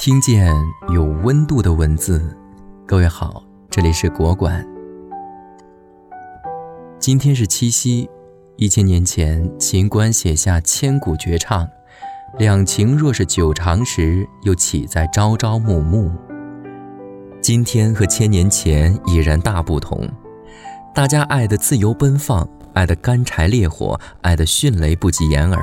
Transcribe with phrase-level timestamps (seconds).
[0.00, 0.50] 听见
[0.94, 2.34] 有温度的文字，
[2.86, 4.66] 各位好，这里是国馆。
[6.98, 8.08] 今天是七夕，
[8.56, 11.68] 一千年前秦观写下千古绝唱
[12.40, 16.10] ：“两情若是久长时，又岂在朝朝暮暮。”
[17.42, 20.08] 今天和千年前已然大不同，
[20.94, 25.62] 大家爱的自由奔放，爱的干柴烈火，爱的迅雷不及掩耳。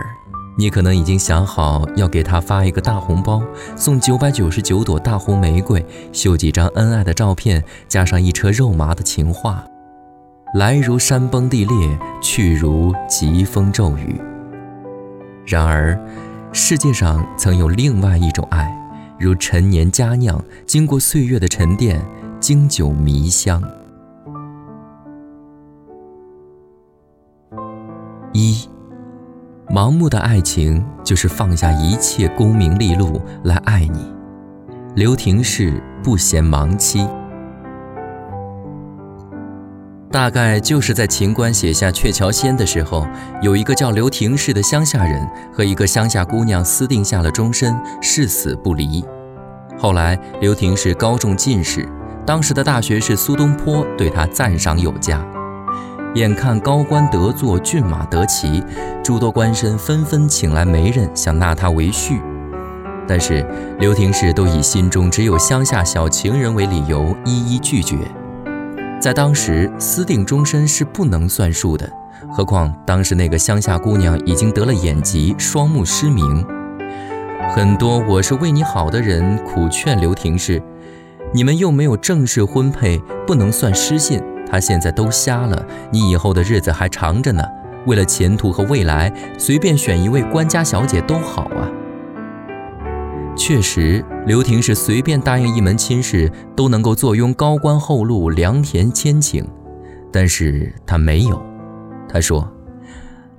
[0.60, 3.44] 你可能已经想好要给他发一个大红包，
[3.76, 9.64] 送九百九十九朵大红玫瑰，秀几张恩爱的照片，加上一车肉麻的情话，
[10.56, 14.20] 来如山崩地裂，去如疾风骤雨。
[15.46, 15.96] 然而，
[16.52, 18.68] 世界上曾有另外一种爱，
[19.20, 22.04] 如陈年佳酿，经过岁月的沉淀，
[22.40, 23.62] 经久弥香。
[28.34, 28.68] 一。
[29.78, 34.12] 盲目的爱情就是放下一切功名利禄来爱你。
[34.96, 37.08] 刘廷氏不嫌盲妻，
[40.12, 43.06] 大概就是在秦观写下《鹊桥仙》的时候，
[43.40, 49.06] 有一个叫刘廷氏的乡下人和一个乡下姑娘私定下了终身，誓死不离。
[49.78, 51.88] 后来刘廷氏高中进士，
[52.26, 55.24] 当时的大学士苏东坡对他赞赏有加。
[56.16, 58.64] 眼看高官得坐，骏马得骑，
[59.04, 62.20] 诸多官绅纷纷请来媒人，想纳他为婿。
[63.08, 63.46] 但是
[63.80, 67.98] 刘廷氏都以心中只有乡下小情人为理由，一一拒绝。
[69.00, 71.88] 在当时，私定终身是不能算数的，
[72.32, 76.44] 何况当时那个乡下姑娘已经得了眼疾，双目失明。
[77.56, 80.62] 很多我是为你好的人苦劝刘廷氏
[81.32, 87.44] ：“你们又没有正式婚配，不能算失信。”他现在都瞎了，你以后的日子还长着呢。
[87.86, 91.70] 为了前途和未来，随便选一位官家小姐都好啊。
[93.38, 99.46] 确实，刘婷是随便答应一门亲事，都能够坐拥高官厚禄、良田千顷。
[100.12, 101.42] 但是他没有。
[102.10, 102.50] 他说：“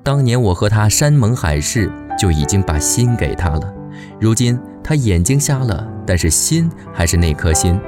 [0.05, 3.75] 当年我和他山盟海誓，就已经把心给他了。
[4.21, 7.79] 如今他眼睛瞎了，但是心还是那颗心。”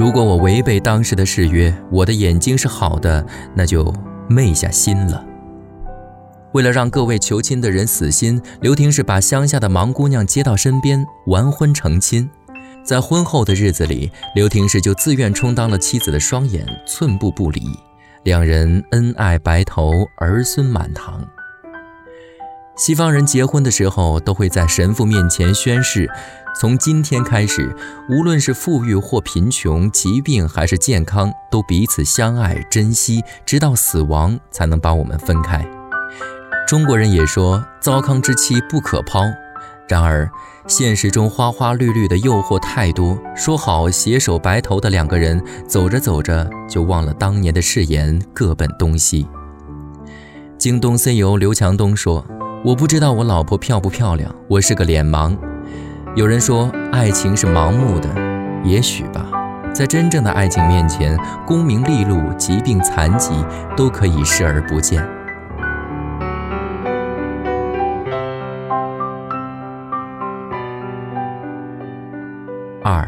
[0.00, 3.22] 如果我违背当时的誓约，我的眼睛是好的，
[3.54, 3.92] 那就
[4.30, 5.22] 昧下心了。
[6.52, 12.30] 为了让各位求亲的人死心，刘廷是把乡下的盲姑娘接到身边，完婚成亲。
[12.82, 17.60] 在婚后的日子里，刘廷是就自愿充当了妻子的双眼，寸步不离。
[18.22, 21.22] 两人恩爱白头，儿孙满堂。
[22.74, 26.08] 西方人结婚的时候，都会在神父面前宣誓。
[26.58, 27.74] 从今天开始，
[28.08, 35.64] 无论是富裕或贫穷，疾病还是健康，都彼此相爱珍惜，直到死亡才能把我们分开。
[36.68, 39.22] 中国人也说“糟糠之妻不可抛”，
[39.88, 40.28] 然而
[40.66, 43.18] 现实中花花绿绿的诱惑太多。
[43.34, 49.26] 说好携手白头的两个人，走着走着就忘了当年的誓言，各奔东西。
[50.58, 52.24] 京东 CEO 刘强东说
[52.64, 55.36] ：“我不知道我老婆漂不漂亮，我是个脸盲。”
[56.16, 58.08] 有人说爱情是盲目的，
[58.64, 59.24] 也许吧。
[59.72, 61.16] 在真正的爱情面前，
[61.46, 63.32] 功名利禄、疾病残疾
[63.76, 65.00] 都可以视而不见。
[72.82, 73.06] 二，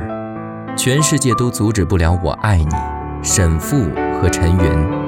[0.76, 2.70] 全世界都阻止不了我爱你。
[3.20, 3.88] 沈复
[4.20, 5.01] 和陈云。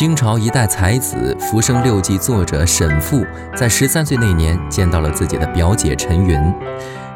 [0.00, 3.22] 清朝一代才子《浮生六记》作者沈复，
[3.54, 6.40] 在十三岁那年见到了自己的表姐陈云，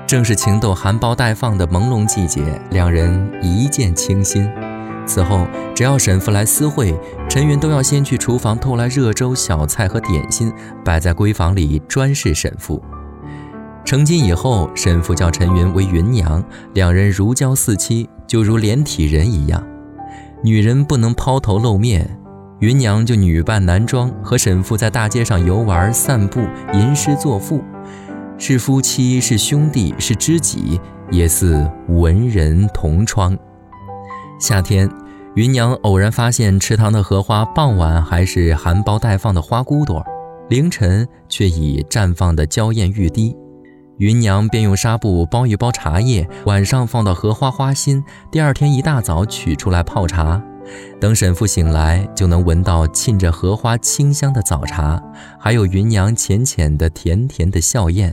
[0.06, 4.46] 正是情窦含苞待放的朦胧季节，两人一见倾心。
[5.06, 6.94] 此后，只要沈复来私会，
[7.26, 10.52] 陈云都要先去厨房偷来热粥、小菜和点心，
[10.84, 12.84] 摆在闺房里专侍沈复。
[13.82, 19.66] 成亲以后，沈复叫陈云为云娘，两人如胶似漆，就如连体人一样。
[20.42, 22.18] 女人不能抛头露面。
[22.60, 26.40] 芸娘就女扮男装，和沈复在大街上游玩、散步、
[26.72, 27.62] 吟诗作赋，
[28.38, 30.80] 是夫妻，是兄弟，是知己，
[31.10, 33.36] 也似文人同窗。
[34.38, 34.88] 夏天，
[35.34, 40.02] 芸娘偶然发现池塘的荷花，傍晚还是含苞待放的花骨朵，
[40.48, 43.36] 凌晨却已绽放的娇艳欲滴。
[43.98, 50.42] 芸娘便用纱布包一包茶叶，晚上放到荷花花心，第二天一大早取出来泡茶。
[51.00, 55.02] 等沈父醒来，就能闻到沁着荷花清香的早茶，
[55.38, 58.12] 还有芸娘浅浅的、甜甜的笑靥。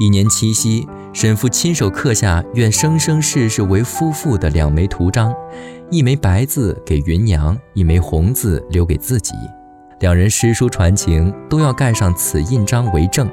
[0.00, 5.32] 一年七夕，沈父亲手刻下“愿生生世世为夫妇”的两枚图章，
[5.90, 9.34] 一枚白字给芸娘，一枚红字留给自己。
[10.00, 13.30] 两人诗书传情，都要盖上此印章为证。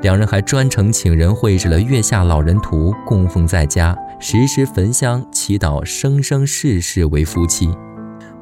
[0.00, 3.94] 两人还专程请人绘制了月下老人图，供奉在家，
[4.26, 7.68] 时时焚香祈祷，生生世世为夫妻。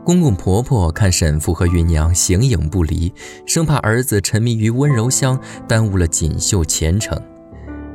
[0.05, 3.13] 公公婆婆看沈父和芸娘形影不离，
[3.47, 5.37] 生怕儿子沉迷于温柔乡，
[5.67, 7.21] 耽误了锦绣前程。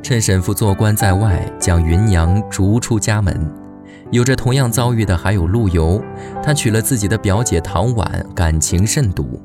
[0.03, 3.49] 趁沈父做官在外，将芸娘逐出家门。
[4.11, 6.03] 有着同样遭遇的还有陆游，
[6.43, 9.41] 他娶了自己的表姐唐婉，感情甚笃。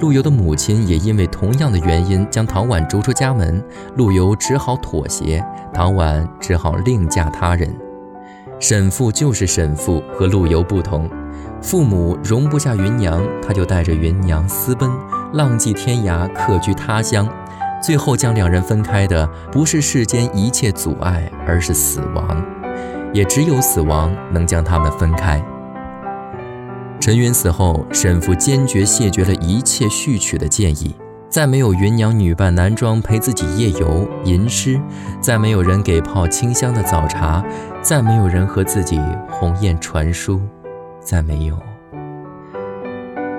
[0.00, 3.62] 陆游的母亲也因为同样的原因将唐婉逐出家门，
[3.94, 5.40] 陆游只好妥协，
[5.72, 7.72] 唐婉只好另嫁他人。
[8.60, 11.08] 沈父就是沈父，和陆游不同。
[11.60, 14.90] 父母容不下芸娘，他就带着芸娘私奔，
[15.32, 17.28] 浪迹天涯，客居他乡。
[17.82, 22.42] 最后将两人分开的不是世间一切阻碍，而是死亡。
[23.12, 25.42] 也只有死亡能将他们分开。
[27.00, 30.96] 陈云死后，沈父坚决谢绝了一切续娶的建议，
[31.28, 34.80] 再没有芸娘女扮男装陪自己夜游吟诗，
[35.20, 37.44] 再没有人给泡清香的早茶，
[37.84, 38.98] 再没有人和自己
[39.28, 40.40] 鸿雁传书。
[41.00, 41.58] 再没有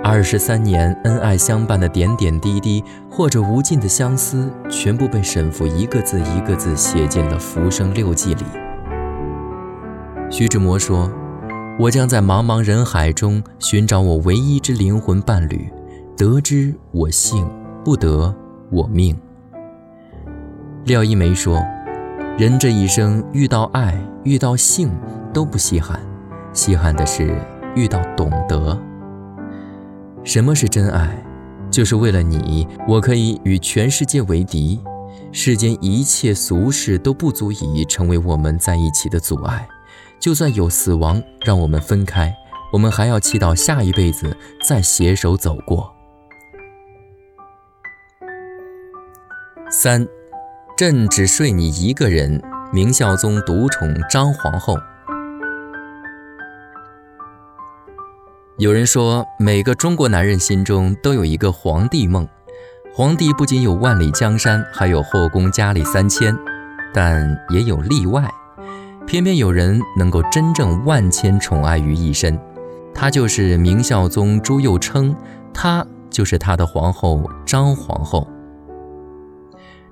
[0.03, 8.45] 二十三年恩爱相伴的点点滴滴，或者无尽的相思，全部被沈父一个字一个字写进了《浮生六记》里。
[10.29, 11.11] 徐志摩说
[11.79, 15.67] ：“我将在茫茫人海中寻找我唯一之灵魂伴侣，
[16.15, 17.49] 得之我幸，
[17.83, 18.31] 不得
[18.69, 19.17] 我命。”
[20.85, 21.65] 廖一梅说
[22.37, 24.91] ：“人这一生遇到爱、遇到性
[25.33, 25.97] 都不稀罕，
[26.53, 27.33] 稀罕的是。”
[27.75, 28.81] 遇到懂得，
[30.23, 31.21] 什么是真爱？
[31.69, 34.81] 就是为了你，我可以与全世界为敌，
[35.33, 39.67] 世间一切俗事都不足以成为我们在一起的阻碍。
[40.21, 42.33] 就算有死亡让我们分开，
[42.71, 44.33] 我们还要祈祷下一辈子
[44.65, 45.93] 再携手走过。
[49.69, 50.07] 三，
[50.77, 52.41] 朕只睡你一个人。
[52.75, 54.77] 明孝宗独宠张皇后。
[58.57, 62.27] 有人说，每个中国男人心中都有一个皇帝梦。
[62.93, 66.37] 皇帝不仅有万里江山，还有后宫佳丽三千，
[66.93, 68.29] 但也有例外。
[69.07, 72.37] 偏偏有人能够真正万千宠爱于一身，
[72.93, 75.15] 他就是明孝宗朱佑樘，
[75.53, 78.27] 他就是他的皇后张皇后。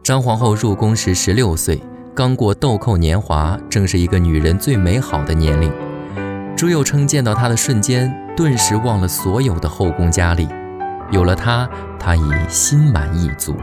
[0.03, 1.81] 张皇后入宫时十六岁，
[2.15, 5.73] 刚过豆蔻年华，正是一个女人最美好的年龄。
[6.55, 8.13] 朱佑樘见到她的瞬间。
[8.35, 10.47] 顿时忘了所有的后宫佳丽，
[11.11, 11.69] 有了她，
[11.99, 13.55] 他已心满意足。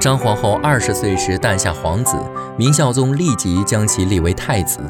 [0.00, 2.16] 张皇后二十岁时诞下皇子，
[2.56, 4.80] 明孝宗立即将其立为太子。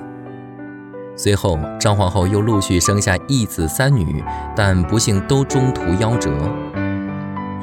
[1.17, 4.23] 随后，张皇后又陆续生下一子三女，
[4.55, 6.31] 但不幸都中途夭折。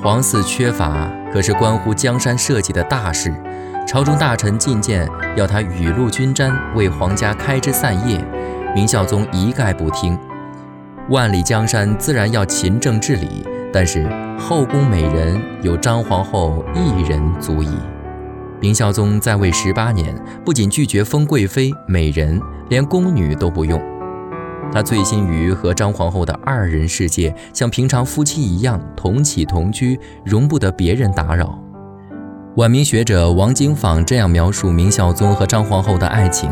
[0.02, 3.34] 皇嗣缺乏，可是关乎江山社稷的大事，
[3.88, 8.20] 朝中大臣进谏要他雨露均沾，为皇家开枝散叶，
[8.74, 10.18] 明孝宗一概不听。
[11.10, 14.10] 万里江山自然要勤政治理，但是
[14.40, 17.70] 后宫美人有张皇后一人足矣。
[18.60, 23.80] 明孝宗在位十八年，不仅拒绝封贵妃、美人，连宫女都不用。
[24.74, 31.60] 他醉心于和张皇后的二人世界，像平常夫妻一样同起同居，容不得别人打扰。
[32.56, 36.50] 晚明学者王经坊这样描述明孝宗和张皇后的爱情。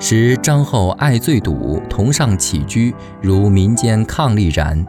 [0.00, 4.84] 时张后爱最笃，同上起居，如民间伉俪然。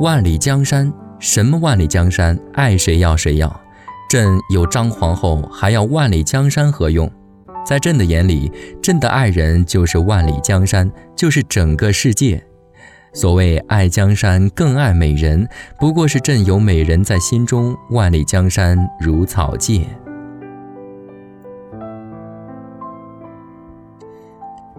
[0.00, 2.36] 万里江山，什么万里江山？
[2.54, 3.60] 爱谁要谁要。
[4.10, 7.08] 朕有张皇后，还要万里江山何用？
[7.64, 8.50] 在朕的眼里，
[8.82, 12.44] 朕的爱人就是万里江山，就是整个世界。
[13.14, 19.86] 所谓爱江山更爱美人，不过是朕有美人在心中，万里江山如草芥。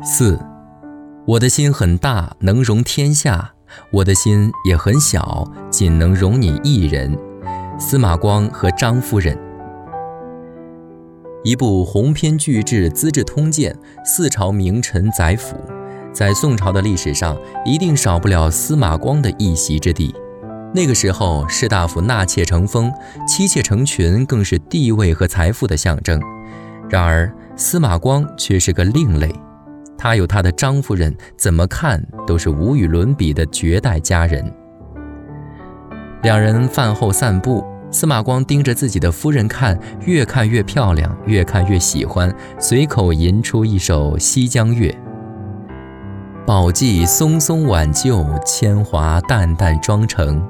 [0.04, 0.38] 四，
[1.26, 3.54] 我的心很大，能容天下；
[3.90, 7.18] 我的心也很小，仅能容你一人。
[7.80, 9.38] 司马光和张夫人。
[11.46, 13.74] 一部鸿篇巨制《资治通鉴》，
[14.06, 15.56] 四朝名臣宰辅，
[16.16, 20.16] 在宋朝的历史上，一定少不了司马光的一席之地。
[20.74, 22.90] 那个时候，士大夫纳妾成风，
[23.28, 26.18] 妻妾成群，更是地位和财富的象征。
[26.90, 29.30] 然而，司马光却是个另类。
[29.98, 34.50] 他有他的张夫人，怎么看都是无与伦比的绝代佳人。
[36.24, 44.90] 两人饭后散步，司马光盯着自己的夫人看，越看越漂亮，越看越喜欢，随口吟出一首《西江月》
[46.46, 50.48] ：“宝髻松松挽救，铅华淡淡妆成。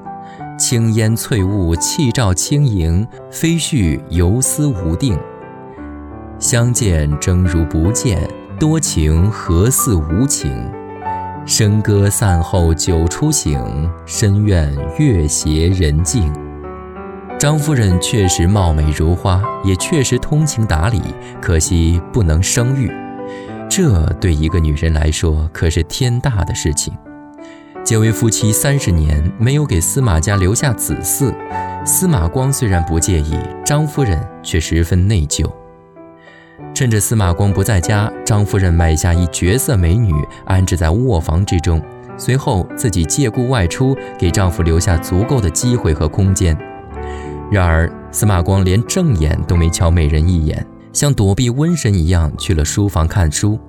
[0.60, 5.18] 青烟翠雾，气照轻盈，飞絮游丝无定。
[6.38, 10.70] 相见正如不见，多情何似无情？
[11.46, 16.30] 笙歌散后酒初醒，深院月斜人静。
[17.40, 21.02] 张夫人确实貌美如花，也确实通情达理，
[21.42, 22.92] 可惜不能生育。
[23.78, 26.94] 这对一个女人来说可是天大的事情。
[27.84, 31.36] 结为夫妻三十年，没有给司马家留下子嗣。
[31.86, 35.46] 司马光虽然不介意，张夫人却十分内疚。
[36.74, 40.14] 趁着司马光不在家，张夫人买下一绝色美女，
[40.46, 41.82] 安置在卧房之中，
[42.16, 46.58] 随后自己借故外出，给丈夫留下足够的机会和空间。
[47.52, 50.66] 然而，司马光连正眼都没瞧美人一眼，
[50.96, 53.60] 像躲避瘟神一样去了书房看书。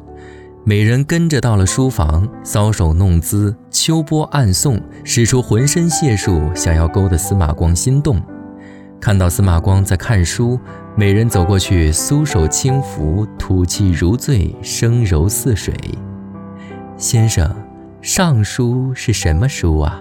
[0.64, 8.22] 美人跟着到了书房，搔首弄姿，秋波暗送，使出浑身解数，想要勾得司马光心动。
[9.00, 10.58] 看到司马光在看书，
[10.94, 15.74] 美人走过去，苏手轻抚，吐气如醉，声柔似水。
[16.96, 17.52] 先生，
[18.00, 20.00] 尚书是什么书啊？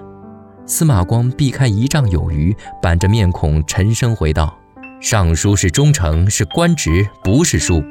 [0.67, 4.55] 司马光避开一丈有余，板着面孔沉声回道
[5.01, 7.83] ：“尚书是忠诚，是官职，不是书。”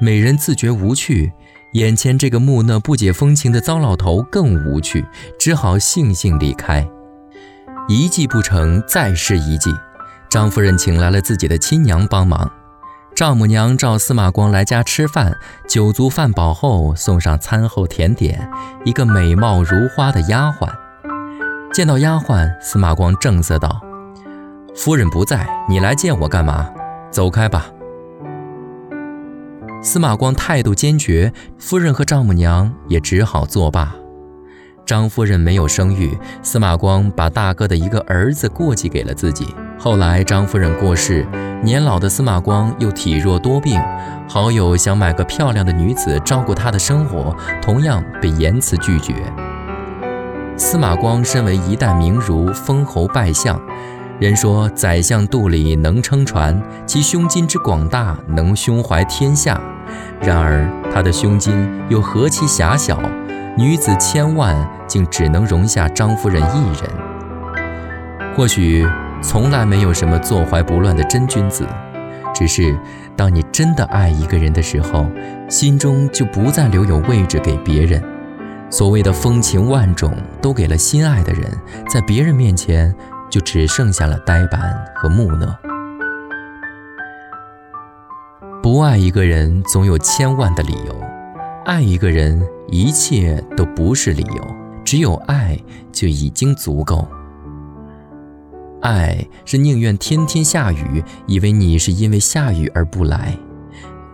[0.00, 1.32] 美人自觉无趣。
[1.74, 5.04] 眼前这个木讷不解风情的糟老头更无趣，
[5.40, 6.86] 只好悻悻离开。
[7.88, 9.74] 一计不成，再试一计。
[10.30, 12.48] 张夫人请来了自己的亲娘帮忙。
[13.16, 15.36] 丈母娘召司马光来家吃饭，
[15.68, 18.48] 酒足饭饱后，送上餐后甜点，
[18.84, 20.68] 一个美貌如花的丫鬟。
[21.72, 23.80] 见到丫鬟，司马光正色道
[24.76, 26.68] ：“夫人不在，你来见我干嘛？
[27.10, 27.66] 走开吧。”
[29.80, 33.94] 司马光态度坚决，夫人和丈母娘也只好作罢。
[34.84, 39.54] 张夫人没有生育，司马光把大哥的一个儿子过继给了自己。
[39.78, 41.24] 后来张夫人过世，
[41.62, 43.80] 年老的司马光又体弱多病，
[44.28, 49.14] 好友想买个漂亮的女子照顾他的生活，同样被严词拒绝。
[50.56, 53.60] 司马光身为一代名儒，封侯拜相。
[54.20, 59.60] 人说宰相肚里能撑船，其胸襟之广大，能胸怀天下。
[60.20, 63.02] 然而他的胸襟又何其狭小，
[63.58, 64.56] 女子千万
[64.86, 66.88] 竟只能容下张夫人一人。
[68.36, 68.86] 或许
[69.20, 71.66] 从来没有什么坐怀不乱的真君子，
[72.32, 72.78] 只是
[73.16, 75.06] 当你真的爱一个人的时候，
[75.48, 78.00] 心中就不再留有位置给别人。
[78.70, 81.42] 所谓的风情万种都给了心爱的人，
[81.88, 82.94] 在别人面前。
[83.34, 85.58] 就只剩下了呆板和木讷。
[88.62, 90.94] 不爱一个人，总有千万的理由；
[91.64, 94.46] 爱一个人，一切都不是理由。
[94.84, 95.58] 只有爱
[95.90, 97.08] 就已经足够。
[98.82, 103.36] 爱是宁愿天天下雨，以为你是因为下雨而不来；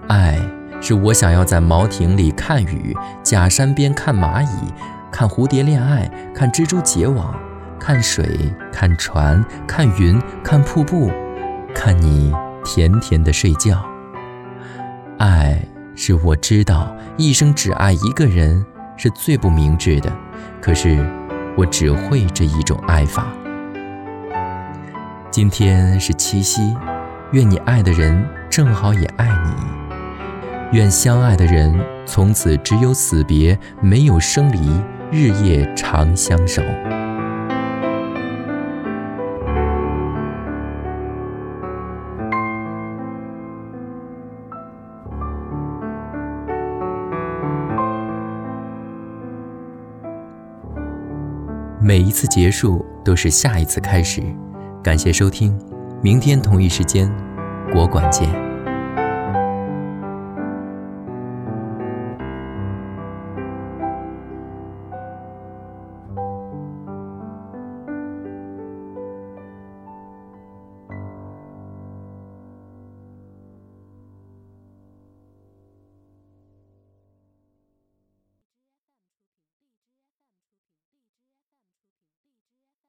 [0.08, 0.40] 爱
[0.80, 4.72] 是我想要在茅亭里看雨，假山边看蚂蚁，
[5.12, 7.38] 看蝴蝶恋爱，看蜘蛛结网。
[7.80, 8.24] 看水，
[8.70, 11.10] 看船，看云，看瀑布，
[11.74, 12.32] 看你
[12.62, 13.82] 甜甜的睡觉。
[15.18, 15.60] 爱
[15.96, 18.64] 是我知道一生只爱一个人
[18.96, 20.12] 是最不明智的，
[20.60, 21.04] 可是
[21.56, 23.26] 我只会这一种爱法。
[25.30, 26.76] 今天是七夕，
[27.32, 36.62] 愿你爱的人正好也爱你，愿相爱的人从此只有死别，没有生离，日夜长相守。
[51.90, 54.22] 每一次结束都是下一次开始。
[54.80, 55.58] 感谢收听，
[56.00, 57.12] 明天同一时间，
[57.72, 58.49] 国馆见。